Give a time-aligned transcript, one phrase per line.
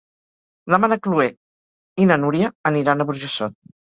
[0.73, 1.27] Demà na Chloé
[2.05, 3.57] i na Núria aniran a Burjassot.